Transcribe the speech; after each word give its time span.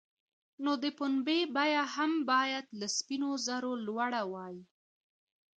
نو 0.63 0.71
د 0.83 0.85
پنبې 0.97 1.39
بیه 1.55 1.83
هم 1.95 2.11
باید 2.31 2.65
له 2.79 2.87
سپینو 2.97 3.29
زرو 3.47 3.71
لوړه 3.85 4.21
وای. 4.33 4.55